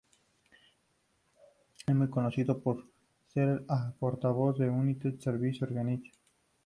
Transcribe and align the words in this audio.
Es 1.85 1.93
muy 1.93 2.09
conocida 2.09 2.57
por 2.57 2.83
ser 3.27 3.63
la 3.69 3.93
portavoz 3.99 4.57
de 4.57 4.67
United 4.67 5.19
Service 5.19 5.63
Organizations. 5.63 6.17